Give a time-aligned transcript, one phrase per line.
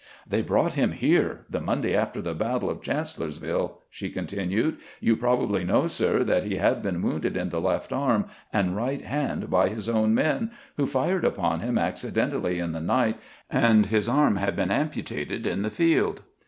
[0.35, 4.77] "They brought him here the Monday after the battle of Chancellorsville," she continued.
[4.99, 9.03] "You probably know, sir, that he had been wounded in the left arm and right
[9.03, 13.17] hand by his own men, who fired upon him acci dentally in the night,
[13.47, 16.23] and his arm had been amputated on the field.